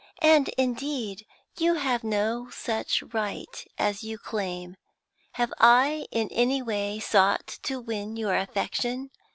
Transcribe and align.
And 0.23 0.49
indeed 0.57 1.27
you 1.59 1.75
have 1.75 2.03
no 2.03 2.49
such 2.49 3.03
right 3.13 3.67
as 3.77 4.03
you 4.03 4.17
claim. 4.17 4.75
Have 5.33 5.53
I 5.59 6.07
in 6.09 6.27
any 6.31 6.59
way 6.63 6.97
sought 6.97 7.59
to 7.61 7.79
win 7.79 8.17
your 8.17 8.35
affection? 8.35 9.11